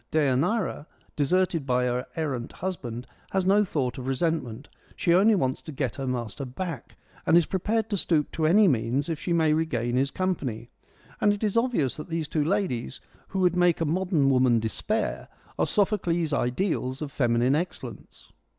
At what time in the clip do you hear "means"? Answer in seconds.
8.67-9.09